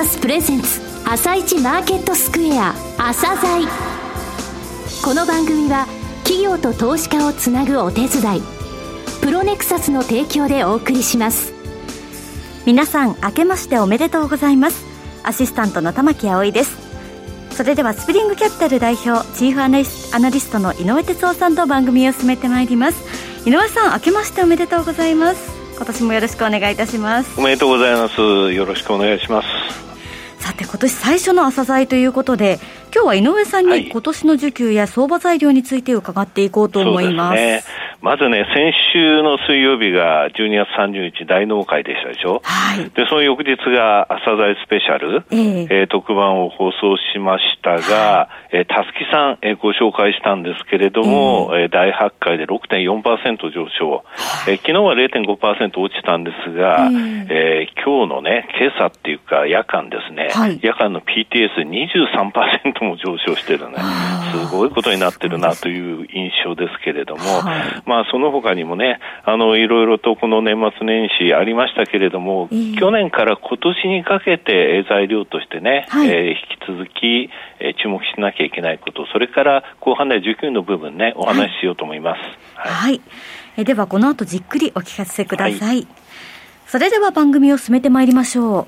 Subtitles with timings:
[0.00, 3.68] サスプレゼンツ朝一マーケットスクエア朝鮮。
[5.04, 5.86] この番組は
[6.24, 8.42] 企業と投資家をつなぐお手伝い
[9.20, 11.52] プロネクサスの提供でお送りします。
[12.64, 14.86] 皆さん明けましておめでとうございます。
[15.22, 16.78] アシスタントの玉木葵です。
[17.50, 23.04] それではスプリングキャピタル代表チーフアナリストの井上哲夫さんと番組を進めてまいります。
[23.46, 25.50] 井上さん明けましておめでとうございます。
[25.76, 27.38] 今年もよろしくお願いいたします。
[27.38, 28.18] おめでとうございます。
[28.18, 29.89] よろしくお願いします
[30.60, 32.58] さて今年最初の朝鮮ということで
[32.94, 42.40] 今日は井上さんに今年の需給や相場材料について伺っていこうと思います、はいまずね、先週の水曜日が12月30日大納会でしたでしょ？
[42.42, 42.90] はい。
[42.90, 54.04] で、その翌日が朝鮮スペシャル、えー、えー、特番を放送しましたが、はい、えー、たすきさん、えー、ご紹介したんですけれども、えー、大発会で6.4%上昇、
[54.48, 63.76] えー、昨日は0.5%落ちたんですが、えー、えー、今日のね、今朝っていうか夜間ですね、はい、夜間の PTS23% も上昇してるね、
[64.32, 82.20] すごいことになってるなという印象ですけれども、はいまあ、その他にもね、あの、いろいろとこの年末年始ありましたけれども、えー、去年から今年にかけて材料としてね、はい、えー、引き続き、えー、注目しなきゃいけないこと、それから後半で受給の部分ね、お話ししようと思います。
[82.54, 82.70] はい。
[82.70, 83.00] はい、
[83.56, 85.76] えでは、この後じっくりお聞かせください。
[85.78, 85.86] はい、
[86.66, 88.66] それでは番組を進めてまいりましょう。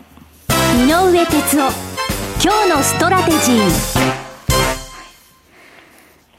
[0.85, 1.71] 井上哲夫、
[2.43, 4.22] 今日のストラテジー。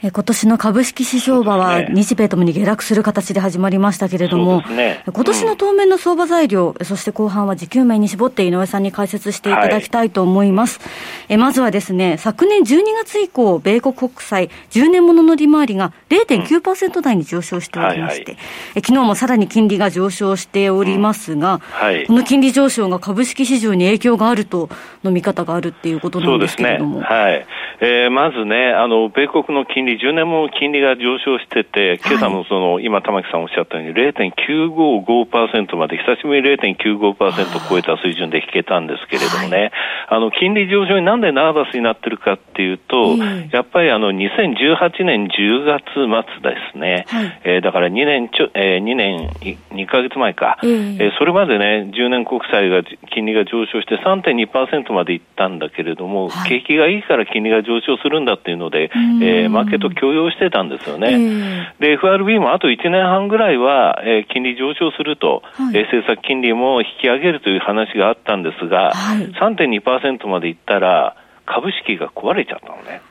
[0.05, 10.79] え今年の株式市場場は日米ともに下落する形で始まりましたけれども、ねうん、今年の当面の相場材料、そして後半は時給面に絞って井上さんに解説していただきたいと思います。
[10.79, 10.89] はい、
[11.29, 18.35] えまずはですね、昨年12月以降、米国国債10年ものの利回りが0.9%台に上昇しておりまして、
[18.75, 24.67] え昨日もさらに金利が上昇しておりますが、うんはい、この金利上昇が株式市場に影響があると
[25.05, 26.99] の見方があるっていうことなんですけれども。
[26.99, 27.45] ね、はい。
[27.83, 39.71] えー、まずね、あの、米国の金利10年も金利が上昇してて、今朝もその、はい、今、玉木さんおっしゃったように、0.955%まで、久しぶりに0.95%超えた水準で引けたんですけれどもね、はい、
[40.15, 43.17] あの、金利上昇になんでナーバスになってるかっていうと、
[43.51, 49.27] やっぱりあの、2018年10月末ですね、はい、えー、だから2年ちょ、えー、2年
[49.75, 58.91] 2ヶ月前か、えー、えー、それまでね、10年国債が、金利が上昇して3.2%までいったんだけれども、景気がいいから金利が上昇するんだっていうので、
[59.21, 61.11] えー、マーケット許容してたんですよね。
[61.11, 73.01] えー、で、FRB もあと1年半ぐらいは、えー、金利上昇すると、はい、えー、政策金利も引き上げるという話があったんですが、はい、3.2%までいったら、株式が壊れちゃったのね。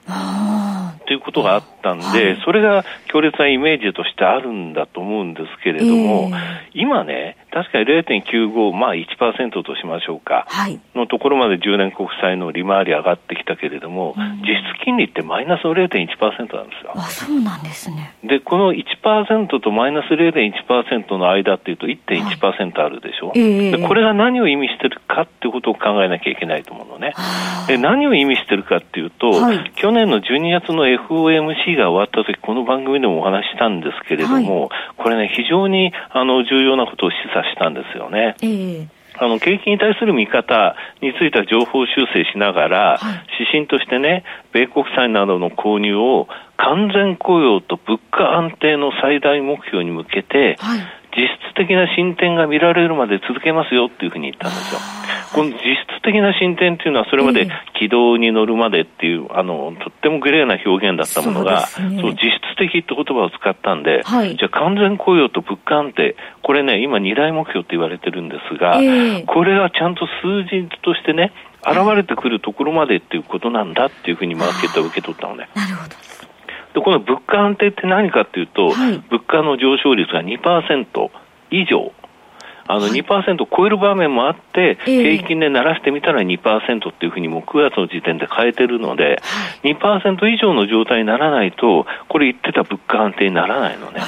[1.06, 6.37] ということがあったんで、はい、それが強烈なイメージとしてあるんだと思うんですけれども、えー、
[6.75, 16.93] 今ね、確かに0.95、まあ1%としましょうか、はい、のところまで10年国債の利回り上がってきたけれども、うん、実質金利ってマイナスの0.1%なんですよ。
[16.97, 18.15] あ、そうなんですね。
[18.25, 23.87] で、この1%とマイナス0.1%の間っていうと1.1%あるでしょ、はいえー、で。
[23.87, 27.13] これが何を意味してるかってことを考えなきゃいけないと思うのね。
[27.69, 38.36] で、何を意味してるかっていうと、はい、去年の12月の FOMC が終わった時、この番組でもお話したんですけれども、これね、非常にあの重要なことを示唆したんですよね。
[38.42, 50.80] えーあの、景気に対する見方については情報修正しながら、はい、指針としてね、米国債などの購入を完全雇用と物価安定の最大目標に向けて、はい
[51.17, 54.81] 実質的な進展が見られるまで続けますよっていうふうに言ったんですよ。
[55.33, 71.33] この実質的な進展っていうのは、それまで軌道に乗るまでっていう、あの、とってもグレーな表現だったものが、そう、ね、実質的って言葉を使ったんで、はい、じゃあ完全雇用と物価安定、これね、今二大目標って言われてるんですが、えー、これがちゃんと数字としてね、
[71.65, 75.49] 現れてくるところまでっていうことなんだっていうふうにマーケットは受け取ったのね。
[75.55, 76.22] なるほど。
[76.75, 81.10] で、この物価安定って何かっていうと、はい、物価の上昇率が2%
[81.50, 81.93] 以上、
[82.66, 89.21] あの2%を超える場面もあって、平均で鳴らしてみたら2%っていうふうにもう9月の時点で変えてるので、
[89.65, 94.01] 2%以上の状態にならないと、これ言ってた物価安定にならないのね。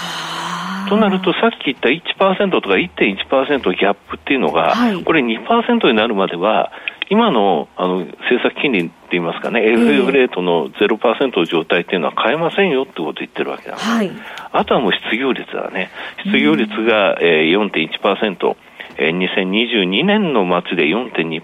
[0.88, 4.74] となると、さっき言った1%とか1.1%ギャップっていうのが、
[5.04, 6.70] これ2%になるまでは、
[7.10, 14.10] 今のあの政策金利って言いますかね、FF レートの0%の状態っていうのは変えませんよってことを言ってるわけなんです、はい、
[14.52, 15.90] あとはもう失業率だね、
[16.24, 18.56] 失業率が、えー、4.1%。
[18.96, 21.42] えー、2022年の末で4.2%、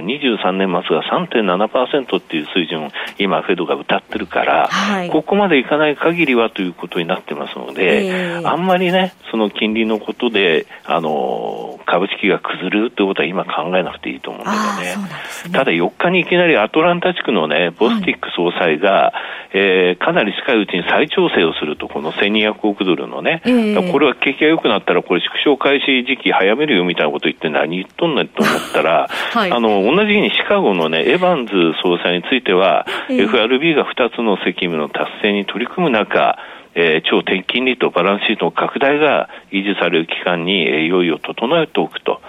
[0.00, 15.06] 23年末が3.7%っていう水準を今、フェドが歌ってるから、はい、ここまでいかない限りはということになってますので、えー、あんまりね、その金利のことで、あの株式が崩れるってことは今考えなくていいと思うんだよね。
[15.46, 15.52] ね。
[15.52, 19.12] ただ4日にいきなりアトランタ地区のね、ボスティック総裁が、は
[19.54, 36.38] い、えー、かなり近いうちに再調整をすると、この1200億ドルのね、えー、これは景気が良くなったら、これ縮小開始時期早めるよみたいなこと言って何言っとんねんと思ったら、 はい、あの、同じ日にシカゴのね、エヴァンズ総裁については、えー、FRB が2つの責務の達成に取り組む中、
[36.78, 42.20] えー、超低金利とバランスシートの拡大が維持される期間に、えー、用意を整えておくと。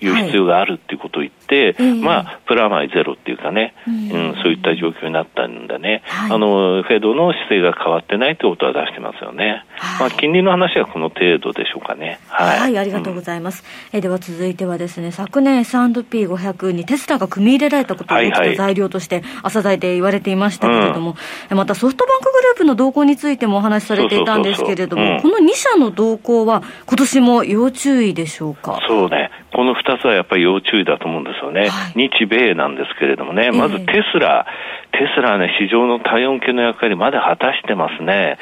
[0.00, 9.64] いう必要があるっていうことを言って、はい、まあ、プラマイゼロっていうかね、うん、そういった状況になったんだね、はい、あの、フェードの姿勢が変わってないってことは出してますよね。
[9.76, 12.18] はい、まあ、金利の話はこの程度でしょうかね。
[12.28, 12.58] はい。
[12.60, 13.64] はい、ありがとうございます。
[13.92, 21.16] うん、えでは続いてはですね、昨年 S&P500 にテスラが組み入れられたことが大きな材料として、朝材で言われていましたけれども、
[21.50, 28.78] うん、またソフトバンクグループの動向についてもお話しされていたんですけれども、この2社の動向は今年も要注意でしょうか？
[28.88, 29.30] そうね。
[29.52, 34.46] この2つはやっぱり要注意だと思うんですよね、はい、日米なんですけれどもね、まずテスラ、
[34.92, 38.38] テスラはね、市場の体温計の役割、まだ果たしてますね、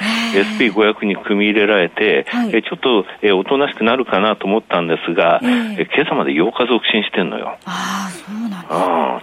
[0.59, 7.59] SP500 に組み入れられて、はい、えちょっとえおとなしくなるかなと思ったんですが、え今朝まで8日続伸してんのよ。
[7.65, 8.69] あそうなん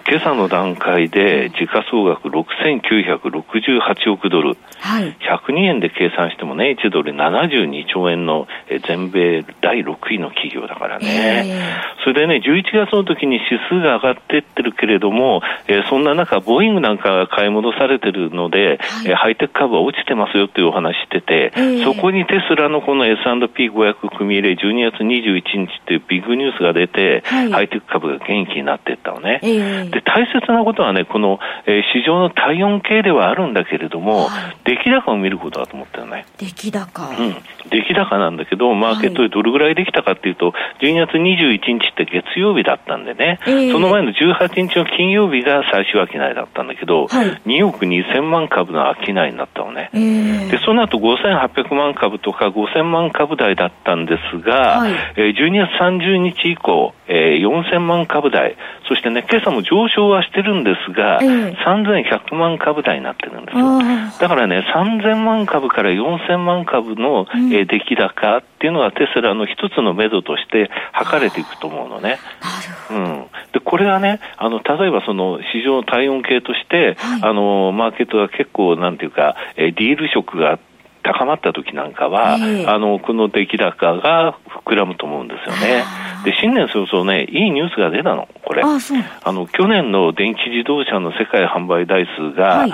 [0.08, 8.46] 今朝の段階で時価総額6968億ドル、はい、102円で計算してもね、1ドル72兆円の
[8.86, 11.86] 全米第6位の企業だからね。
[12.04, 29.40] それでね、11月の時に指数が上がってってるけれども、えー、そんな中、ボーイングなんかが買い戻されてるので、はい、えー、ハイテク株は落ちてますよっていうお話してて、えー、そこにテスラのこの S&P500 組み入れ12月21日っていうビッグニュースが出て、はい、ハイテク株が元気になっていったのね。
[29.42, 36.26] えー、で、大切なことはね、この、えー、市場の体温計ではあるんだけれども、はい、出来高を見ることだと思ったよね。
[36.38, 37.08] 出来高。
[37.08, 37.36] うん。
[37.70, 49.90] 出来高なんだけど、マーケットでどれぐらいできたかっていうと、12月21日って月曜日だったんでね、えー、その前の18日の金曜日が最終商いだったんだけど、はい、2億2000万株の商いになったのね。
[49.92, 58.56] えー、で、その後5800万株とか5000万株台だったんですが、はい、えー、12月30日以降、えー、4000万株台、
[58.88, 63.80] そしてね、今朝も上昇はしてるんですが、えー、3100万株台になってるんですよ。
[64.20, 72.18] だからね、3000万株から4000万株の、うん、えー、出来高っていうのがテスラの一つの目処として測れていくと思うのね。
[72.90, 73.26] うん。
[73.52, 80.58] で、これはね、あの、例えばその市場体温計として、はい、あの、マーケットが結構、なんていうか、えー、ディール色が
[81.06, 85.84] 高まった時なんかは、えー、あの、この出来高が膨らむと思うんですよね。
[86.26, 88.62] で、新年早々ね、いいニュースが出たの、これ。
[88.64, 88.66] あ
[89.22, 92.66] あの、去年の電気自動車の世界販売台数が、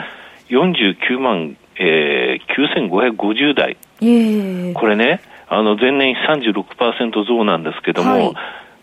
[0.49, 3.77] 49万、えー、9550台。
[4.01, 5.21] えー、これね、
[5.51, 8.35] あの、前年36%増なんですけども、はい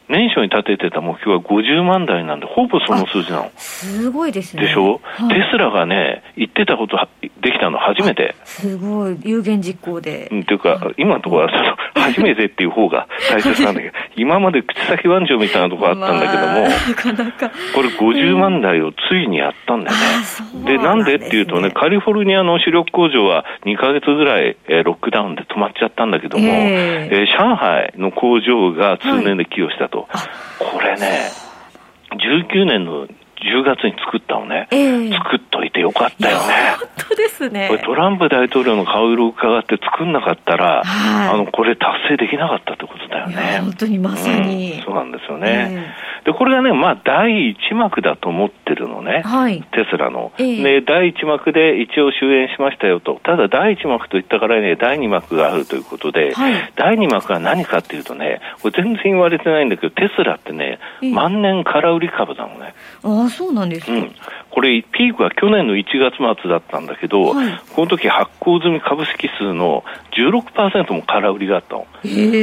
[0.10, 3.51] 年初に立ててた目標は50万台なんで、ほぼその数字なの。
[3.57, 4.63] すごいですね。
[4.63, 6.98] でしょ、はい、テスラがね、言ってたこと
[7.42, 8.36] できたの初めて。
[8.44, 10.27] すごい、有言実行で。
[10.31, 11.77] うん、というか、今のところは、
[12.13, 17.29] 初めてっていう方が大切なんだけど、今まで口先番長みたいなところあったんだけども、
[17.73, 20.65] これ50万台をついにやったんだよね。
[20.65, 30.07] で、なんでっていうとね、カリフォルニアの主力工場は2ヶ月ぐらい、えー、ロックダウンで止まっちゃったんだけども、えー、えー、上海の工場が通年で寄与したと。
[30.09, 31.31] はい、これね、
[32.11, 33.07] 19年の
[33.39, 36.75] 10月に作ったのね、えー、作っといてよかったよね。
[36.79, 37.67] 本当ですね。
[37.69, 43.59] これトランプ大統領の顔色を伺って作んなかったら、はい、あの、これ達成できなかったってことだよね。
[43.61, 45.95] 本当にまさに、うん、そうなんですよね。
[46.21, 49.21] えー、で、これがね、まあ、第一幕だと思ってるのね。
[49.23, 53.19] はい、テスラの、えー、で、第一幕で一応終演しましたよと。
[53.23, 62.73] ただ、第一幕といったからね、第二幕があるということで、はい、第二幕は何かっていうとね、これ全然言われてないんだけど、テスラってね、万年空売り株なのね。
[63.03, 63.94] ああ、そうなんですか。
[63.94, 64.16] うん
[64.52, 69.83] これ、ピークは去年の1月末だったんだけど、はい、この時発行済み株式数の
[70.18, 71.88] 16%も空売りがあったの。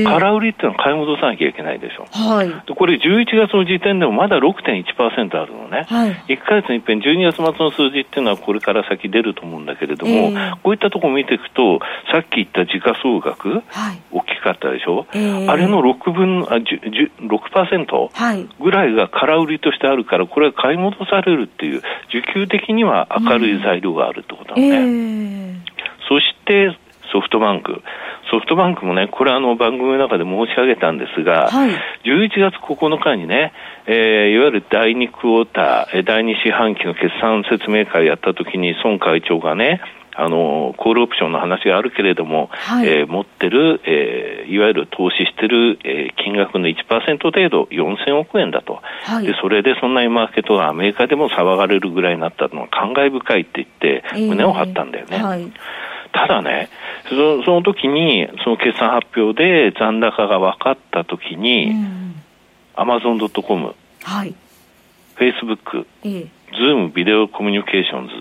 [0.05, 2.07] 空売りっていうのは買い戻さなきゃいけないでしょ。
[2.11, 5.85] はい、でこれ、11月の時点でもまだ6.1%あるのね。
[5.89, 11.81] はい、1か月に一遍、12月末の数字っていうのはこれから先出ると思うんだけれども、こういったところを見ていくと、
[12.13, 15.07] さっき言った時価総額、はい、大きかったでしょ。
[15.13, 15.17] あ
[15.57, 24.79] れの6分、あ6%ぐらいが空売りとしてあるから、これは買い戻されるっていう、需給的には明るい材料があるってことなのね。
[24.79, 26.77] うんえー、そして
[27.13, 27.83] ソフトバンク。
[28.31, 31.71] ソフトバンクもね、これあの番組の中で申し上げたんですが、はい、
[32.05, 33.53] 11月9日にね、
[33.87, 33.95] えー、
[34.31, 39.81] いわゆる第2クォーター、第2四半期の決算説明会やった時に孫会長がね、
[40.19, 55.17] あのコールオプションの話があるけれども、はい、えー、持ってる、えー、いわゆる投資してる、えー、金額の1%程度、4000億円だと、はい、でそれでそんなにマーケットがアメリカでも騒がれるぐらいになったのは感慨深いって言って、胸を張ったんだよね。
[55.19, 55.53] えーはい。
[56.13, 56.71] ただね、
[57.11, 61.75] そのその時に、その決算発表で残高が分かった時に、
[62.75, 64.35] アマゾン・ドット・コム、はい、
[65.17, 65.87] フェイスブック、
[66.53, 68.15] ズームビデオコミュニケーションズ、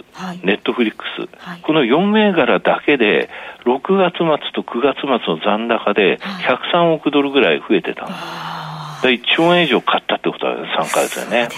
[0.45, 1.27] ネットフリックス、
[1.63, 3.29] この4銘柄だけで、
[3.65, 8.07] 6月末と9月末の残高で103億ドルぐらい増えてたの。
[8.07, 11.49] はい、1兆円以上買ったってことだよね、3か月でね。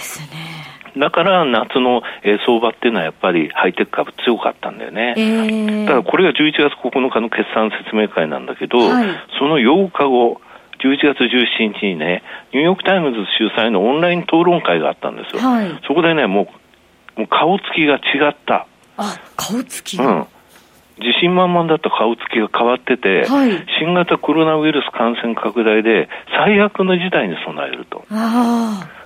[0.96, 5.14] だから夏の、えー、相場っていうのはやっぱりハイテク株強かったんだよね。
[5.16, 9.06] えー、だからこれが11月9日の決算説明会なんだけど、はい、
[9.38, 10.40] その8日後、
[10.78, 15.42] 11月17日にね、ニューヨークタイムズ主催のオンライン討論会があったんですよ。
[15.42, 16.48] はい、そこでね、も
[17.16, 18.66] う、もう顔つきが違った。
[18.96, 20.26] あ、顔つきうん。
[21.00, 28.04] 自信満々だった顔つきが変わってて、はい、新型コロナウイルス感染拡大で最悪の事態に備えると。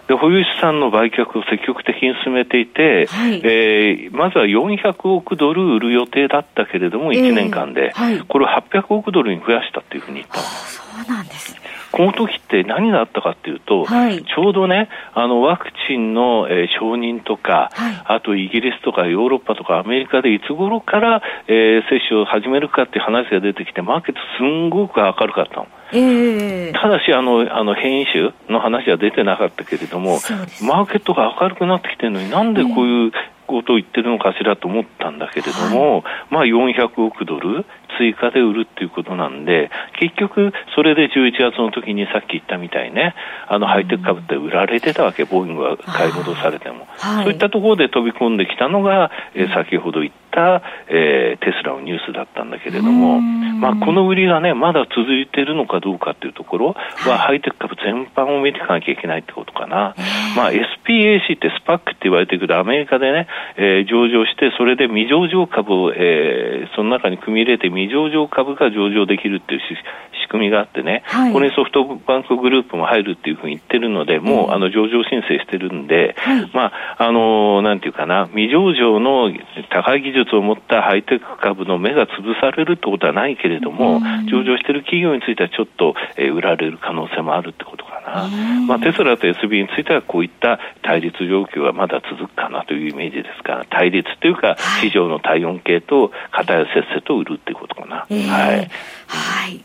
[0.09, 10.77] で保有資産の売却を積極的に進めていて、はい、えー、まずは400億ドル売る予定だったけれども、1年間で、えーはい、これを800億ドルに増やしたっていうふうに言ったんです。
[10.77, 10.83] そ
[11.13, 11.57] うなんです
[11.93, 25.69] この時って何があったかっていうと、はい、ちょうどね、あのワクチンの、えー、承認とか、はい、あとイギリスとかヨーロッパとかアメリカでいつ頃から、えー、接種を始めるかっていう話が出てきて、マーケットすんごく明るかったの。
[25.95, 30.19] えー、ただしあの、あの変異種の話は出てなかったけれども、
[30.63, 33.13] マーケットが明るくなってきてるのになんでこういう
[33.47, 37.65] ことを言ってるのかしらと思ったんだけれども、はい、まあ400億ドル
[37.99, 39.71] 追加で売るっていうことなんで、
[40.01, 43.15] 結局それで11月の時にさっき言ったみたいね、
[43.49, 46.87] あのハイテク株って売られてたわけ、ボーイングが買い戻されても。
[46.99, 56.75] はい、そういったところで飛び込んできたのが、えー、先ほど言った、えー、テスラのニュースだったんだけれども、まあ、この売りがね、まだ続いているのかどうかっていうところ
[57.07, 59.95] は、ハイテク株全般を見ていかなきゃいけないってことかな。
[60.35, 79.31] まあ、SPAC ってスパックって言われてくるアメリカでね、えー、上場して、それで未上場株を、えー、その中に組み入れて未上場株が上場できるっていう仕組みがあってね、はい、これにソフトバンクグループも入るっていうふうに言ってるので、もう、あの上場申請してるんで、はい、まあ、あのなんていうかな、未上場の
[79.71, 88.29] 高い技術を持ったハイテク株の目が潰されるってことはないけれども、上場してる企業についてはちょっと、えー、売られる可能性もあるってことかな。
[88.67, 98.07] まあ、テスラと SB についてはこういった対立状況はまだ続くかなというイメージですから、対立というか、市場の体温計と偏せっせと売るってことかな。
[98.11, 98.71] えー、はい。
[99.07, 99.65] はい。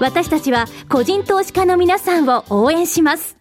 [0.00, 3.36] 私たちは個人投資家の皆さんを応援します。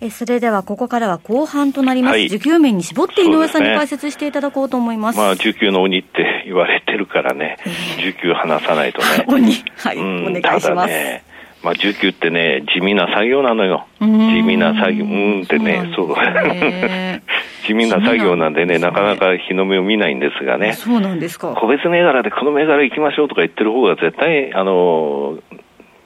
[0.00, 5.16] えそれではここからは後半となります、はい、需給面に絞って井上さんに解説していただこうと思います。
[5.16, 7.56] すね、まあ、需給の鬼って言われてるからね、
[7.98, 9.24] 需給話さないとね。
[9.28, 10.88] 鬼、はい、うん、お願いします。
[10.88, 11.33] ね
[11.64, 13.86] まあ、受給ってね、地味な作業なのよ。
[13.98, 16.14] 地味な作業、うんってね、そう。
[17.66, 20.74] 地味な作業なんでね、なかなか日の目を見ないんですがね。
[20.74, 21.54] そうなんですか。
[21.54, 25.38] 個別銘柄でこの銘柄行きましょうとか言ってる方が絶対、あの、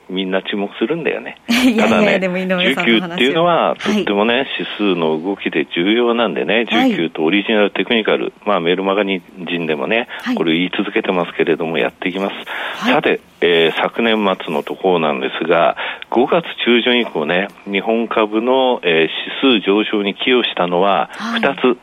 [0.09, 1.37] みんな注目するんだよね。
[1.77, 12.91] ただね、19っていうのは、とってもね、指数の動きで重要なんでね、19とオリジナルテクニカル、まあメールマガジンでもね、これ言い続けてますけれども、やっていきます。
[12.91, 15.77] さて、えー、昨年末のところなんですが、
[16.11, 21.79] 5月中旬以降ね、日本株の、えー、指数上昇に寄与したのは2つ。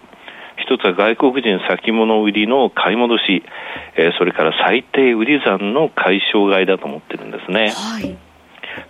[0.57, 3.43] 一つは外国人先物売りの買い戻し、
[3.97, 7.71] えー、それから最低売り算の解消買いだと思ってるんですね。
[7.75, 8.17] はい、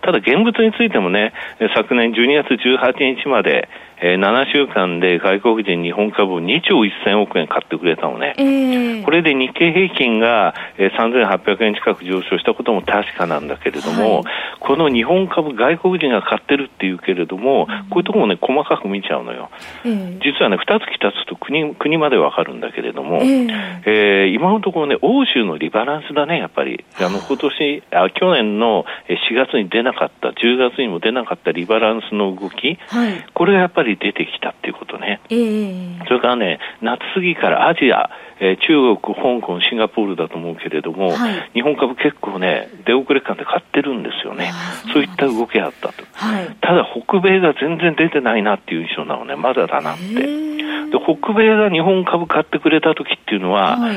[0.00, 1.32] ただ現物についてもね、
[1.74, 3.68] 昨年12月18日まで、
[4.00, 14.24] えー、7週間で外国人日本株を2兆1000億円買ってくれたのね、えー、これで日経平均が、えー、3800円近く上昇したことも確かなんだけれども、はい、
[14.60, 19.50] この日本株、外国人が買ってるっていうけれども、こういうところもね、細かく見ちゃうのよ。
[19.84, 26.84] えー、実はね、2月来つと国国までわかるんだけれども、えー、えー、今のところね、欧州のリバランスだね、やっぱり。
[26.98, 35.20] あの今年あ去年の4月に出なかった、10月にも出なかったリバランスの動き、はい、これがやっぱりり出てきたっていうことね。
[35.30, 44.52] えー、それからね、夏過ぎからアジア、えー、中国、香港、シンガポールだと思うけれども、はい、日本株結構ね、出遅れ感で買ってるんですよね。
[44.92, 46.04] そういった動きがあったと。
[46.12, 50.14] はい、ただ、北米が全然出てないなっていう印象なのね、まだだなって。
[50.14, 53.96] で、北米が日本株買ってくれた時っていうのは、はい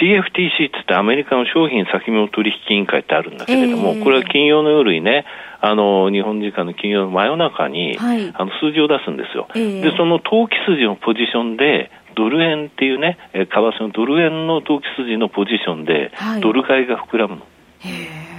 [0.00, 5.24] CFTC ってってアメリカの商品先物取引委員会ってあるんだけれども、えー、これは金曜の夜にね、
[5.60, 9.48] あの、日本時間の金曜の真夜中に、はい、あの数字を出すんですよ。
[9.54, 17.42] えー、で、その投機筋のポジションで、ドル円っていうね、為替のドル円の投機筋のポジションで、ドル買いが膨らむの。
[17.42, 17.46] は
[17.88, 18.37] い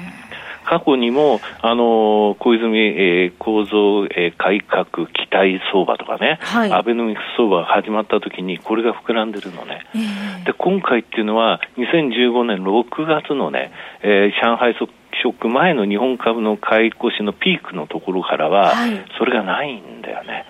[0.69, 9.81] 過去にも、あの小泉、えー、構造、えー、改革期待相場とかね、はい、アベノミクス相場が始まった時に、これが膨らんでるのね。
[9.95, 13.71] えー、で、今回っていうのは、2015年6月のね、
[14.03, 20.45] えー、上海ショック前の日本株の買い越しのピークのところからは、はい、それがないんだよね。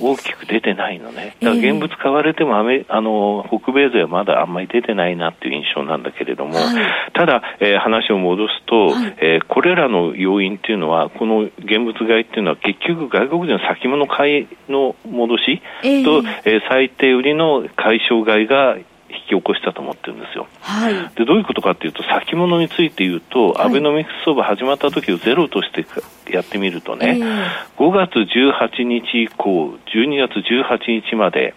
[0.00, 18.84] 大きく出てないのね、だから現物買われてもアメあの北米勢はまだあんまり出てないなっていう印象なんだけれども、はい、ただ、えー、話を戻すと、はい、えー、これらの要因っていうのは、この現物買いっていうのは、結局、外国人の先物買いの戻しと、えー、えー、最低売りの解消買いが引
[19.24, 20.46] き起こしたと思ってるんですよ。
[20.60, 25.86] はい、でどういうことかというと先物について言うと、はい、アベノミクス相場始まった時をゼロとして
[26.30, 31.54] やってみるとね、えー、5月18日以降12月18日まで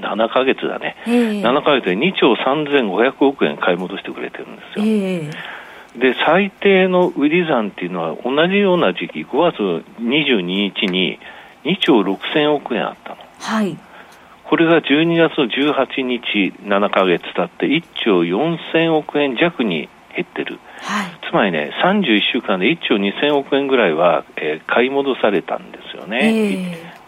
[0.00, 4.84] 7か月だね、えー、7か月で2兆3500億円買い戻してくれてるんですよ。
[4.84, 5.62] えー
[5.92, 9.58] で最低の売り算っていうのは同じような時期5月
[10.00, 11.18] 22日に
[11.64, 13.16] 2兆6000億円あったの。
[13.38, 13.76] はい
[14.44, 26.18] これが12月の18日、7か月経って1兆4000億円弱に減ってる、はい、つまりね、31週間で1兆2000億円ぐらいは、えー、買い戻されたんですよね。
[26.22, 27.02] えー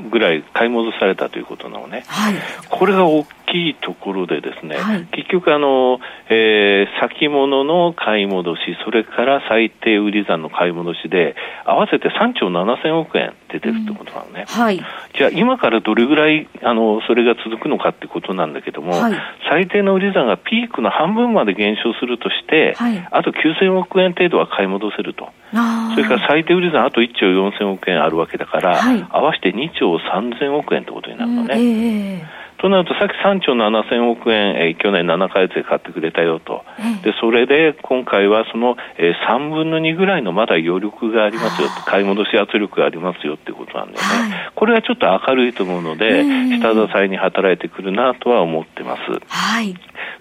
[0.00, 2.34] ぐらい買い戻されたということなのね、はい、
[2.68, 14.44] これが大きいところでですね、はい、結局あの、えー、先物の買い戻し、それから最低売り算の買い戻しで、合わせて3兆7000億円出てるってことなのね。
[14.48, 14.62] うん。
[14.62, 14.80] はい、
[15.16, 19.12] じゃあ今からどれぐらいあのそれが続くのかってことなんだけども、はい、
[19.48, 22.76] 最低の売り算がピークの半分まで減少するとして、
[23.10, 25.30] あと9000億円程度は買い戻せると。
[25.50, 28.78] それから最低売り算あと1兆4000億円あるわけだから、
[29.10, 31.54] 合わせて2兆3000億円ってことになるのね。
[31.54, 31.60] うん。
[31.60, 36.64] えーとなると、さっき3兆7000億円、えー、去年7か月で買ってくれたよと、
[37.02, 46.24] でそれで今回はその、えー、3分の2ぐらいのまだ余力がありますよ、買い戻し圧力がありますよっていうことなんでね、はい、これはちょっと明るいと思うので、
[46.58, 49.02] 下支えに働いてくるなとは思ってます。
[49.28, 49.74] はい、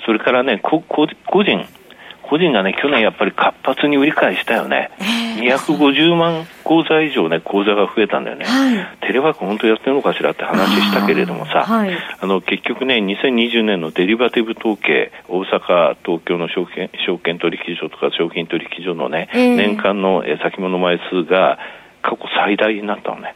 [0.05, 0.83] それからね、個
[1.43, 1.65] 人、
[2.27, 4.91] 個人がね、去年やっぱり活発に売り買いしたよね。
[4.99, 8.45] えー、250万口座以上ね、口座が増えたんだよね。
[8.45, 21.57] はい、テレワーク本当やってるのかしらって話したけれどもさ、あはい、あの、結局ね、2020年のデリバティブ統計、大阪、東京の証券証券取引所とか商品取引所のね、えー、年間の先物枚数が
[22.01, 23.35] 過去最大になったのね。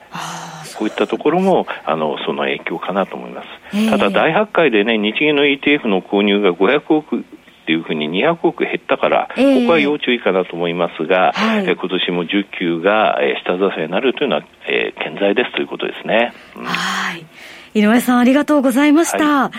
[0.78, 3.90] こういったところもあのその影響かなと思います。
[3.90, 7.26] ただ大発会でね日銀の ETF の購入が500億
[7.62, 16.34] っていうふうに200億減ったから、えー、ここは要注意かなと思いますが、はい、え今年も需給が、え下支えになるというのは、えー、健在ですということですね。
[16.56, 17.26] うん、はい。
[17.74, 19.44] 井上さんありがとうございました。
[19.44, 19.52] は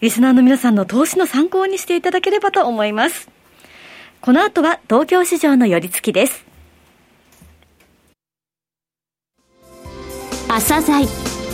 [0.00, 3.30] い、リスナーの皆さんの投資の参考にしていただければと思います。
[4.20, 6.46] この後は東京市場の寄り付きです。
[10.48, 11.06] 朝鮮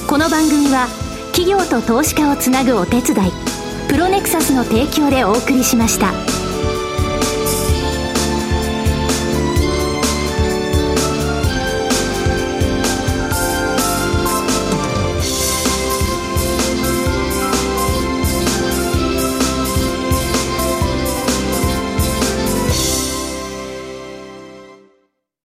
[0.08, 0.86] この番組は
[1.32, 3.55] 企業と投資家をつなぐお手伝い
[3.88, 6.35] プロネクサスの提供でお送りしました。